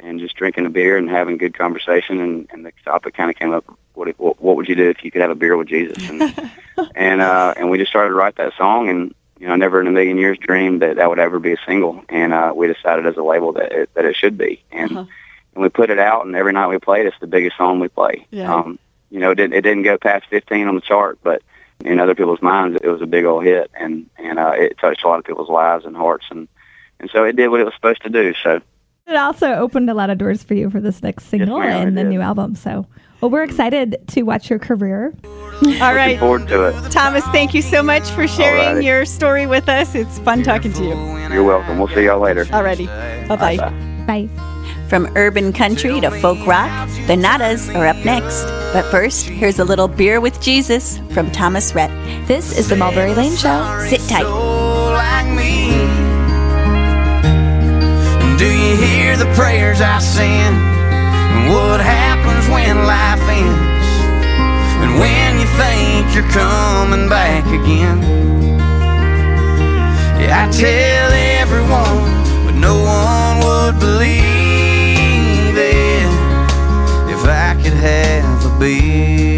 and 0.02 0.20
just 0.20 0.36
drinking 0.36 0.66
a 0.66 0.70
beer 0.70 0.98
and 0.98 1.10
having 1.10 1.38
good 1.38 1.58
conversation, 1.58 2.20
and, 2.20 2.48
and 2.52 2.66
the 2.66 2.72
topic 2.84 3.14
kind 3.14 3.30
of 3.30 3.36
came 3.38 3.54
up. 3.54 3.64
What, 3.94 4.08
what 4.20 4.42
what 4.42 4.56
would 4.58 4.68
you 4.68 4.76
do 4.76 4.90
if 4.90 5.04
you 5.04 5.12
could 5.12 5.22
have 5.22 5.32
a 5.32 5.36
beer 5.36 5.56
with 5.58 5.68
Jesus? 5.68 5.98
And 6.10 6.52
and 6.96 7.22
uh, 7.22 7.54
and 7.58 7.70
we 7.70 7.78
just 7.78 7.92
started 7.92 8.10
to 8.10 8.16
write 8.16 8.36
that 8.38 8.54
song, 8.58 8.90
and 8.90 9.16
you 9.40 9.48
know, 9.48 9.56
never 9.56 9.82
in 9.82 9.88
a 9.88 9.92
million 9.92 10.18
years 10.18 10.38
dreamed 10.38 10.82
that 10.82 10.96
that 10.98 11.10
would 11.10 11.20
ever 11.20 11.40
be 11.40 11.54
a 11.54 11.58
single, 11.66 12.04
and 12.10 12.34
uh, 12.34 12.54
we 12.56 12.68
decided 12.68 13.06
as 13.06 13.18
a 13.18 13.24
label 13.24 13.52
that 13.54 13.72
it, 13.72 13.90
that 13.94 14.06
it 14.06 14.16
should 14.16 14.38
be, 14.38 14.64
and 14.72 14.92
Uh-huh. 14.92 15.06
and 15.54 15.64
we 15.64 15.70
put 15.70 15.90
it 15.90 16.00
out, 16.00 16.26
and 16.26 16.36
every 16.36 16.54
night 16.54 16.68
we 16.68 16.78
played, 16.80 17.06
it's 17.06 17.20
the 17.20 17.28
biggest 17.28 17.58
song 17.58 17.80
we 17.80 17.88
play. 17.88 18.26
Yeah. 18.32 18.54
Um, 18.54 18.80
you 19.12 19.20
know, 19.20 19.32
it 19.32 19.36
didn't, 19.36 19.54
it 19.54 19.62
didn't 19.62 19.84
go 19.84 19.98
past 19.98 20.26
15 20.30 20.68
on 20.68 20.76
the 20.76 20.82
chart, 20.82 21.20
but 21.24 21.42
in 21.84 22.00
other 22.00 22.16
people's 22.16 22.42
minds, 22.42 22.80
it 22.82 22.88
was 22.88 23.02
a 23.02 23.06
big 23.06 23.26
old 23.26 23.44
hit, 23.44 23.70
and 23.80 24.10
and 24.18 24.40
uh, 24.40 24.54
it 24.56 24.78
touched 24.80 25.04
a 25.04 25.08
lot 25.08 25.20
of 25.20 25.26
people's 25.26 25.50
lives 25.50 25.86
and 25.86 25.96
hearts, 25.96 26.26
and 26.32 26.48
and 27.00 27.10
so 27.12 27.24
it 27.26 27.36
did 27.36 27.50
what 27.50 27.60
it 27.60 27.66
was 27.66 27.74
supposed 27.76 28.02
to 28.04 28.10
do. 28.10 28.34
So 28.44 28.62
It 29.08 29.16
also 29.18 29.54
opened 29.54 29.90
a 29.90 29.94
lot 29.94 30.10
of 30.10 30.18
doors 30.18 30.44
for 30.44 30.54
you 30.54 30.70
for 30.70 30.80
this 30.80 31.04
next 31.04 31.26
single 31.26 31.60
ma'am, 31.60 31.90
and 31.90 31.98
the 31.98 32.04
did. 32.04 32.10
new 32.10 32.22
album. 32.22 32.56
So, 32.56 32.88
well, 33.26 33.32
we're 33.32 33.44
excited 33.44 33.98
to 34.10 34.22
watch 34.22 34.52
your 34.52 34.60
career. 34.60 35.12
All 35.26 35.96
right. 35.96 36.10
looking 36.10 36.20
forward 36.20 36.48
to 36.50 36.66
it. 36.68 36.92
Thomas, 36.92 37.24
thank 37.28 37.56
you 37.56 37.64
so 37.64 37.82
much 37.82 38.08
for 38.12 38.28
sharing 38.28 38.76
Alrighty. 38.78 38.86
your 38.86 39.04
story 39.04 39.48
with 39.48 39.68
us. 39.68 39.96
It's 39.96 40.20
fun 40.20 40.44
talking 40.44 40.72
to 40.74 40.84
you. 40.84 40.96
You're 41.34 41.44
welcome. 41.44 41.80
We'll 41.80 41.88
see 41.88 42.06
y'all 42.06 42.20
later. 42.20 42.46
Alrighty. 42.46 42.86
Bye 43.28 43.36
bye. 43.36 43.58
Bye. 44.06 44.30
From 44.90 45.12
urban 45.16 45.54
country 45.54 46.00
to 46.02 46.12
folk 46.12 46.46
rock, 46.46 46.88
the 47.08 47.16
Nadas 47.16 47.74
are 47.74 47.88
up 47.88 47.98
next. 48.06 48.44
But 48.74 48.84
first, 48.92 49.26
here's 49.26 49.58
a 49.58 49.66
little 49.66 49.88
beer 49.88 50.22
with 50.22 50.40
Jesus 50.40 51.00
from 51.10 51.32
Thomas 51.32 51.74
Rhett. 51.74 51.90
This 52.28 52.56
is 52.56 52.70
the 52.70 52.76
Mulberry 52.76 53.16
Lane 53.16 53.36
Show. 53.36 53.86
Sit 53.90 54.02
tight. 54.02 54.22
soul 54.22 54.92
like 54.92 55.26
me? 55.36 55.72
Do 58.38 58.46
you 58.46 58.76
hear 58.78 59.18
the 59.18 59.34
prayers 59.34 59.82
I 59.82 59.98
send? 59.98 60.75
And 61.34 61.50
what 61.54 61.80
happens 61.80 62.46
when 62.50 62.76
life 62.86 63.26
ends? 63.42 63.88
And 64.84 64.92
when 65.00 65.40
you 65.42 65.48
think 65.60 66.14
you're 66.16 66.32
coming 66.32 67.08
back 67.10 67.46
again? 67.48 68.00
Yeah, 70.20 70.44
I 70.44 70.52
tell 70.52 71.12
everyone, 71.42 72.06
but 72.46 72.56
no 72.56 72.76
one 72.98 73.36
would 73.46 73.80
believe 73.80 75.56
it 75.58 76.12
if 77.14 77.22
I 77.26 77.56
could 77.62 77.74
have 77.74 78.46
a 78.46 78.60
beer 78.60 79.35